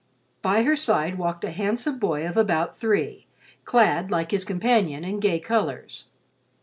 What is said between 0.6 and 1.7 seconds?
her side walked a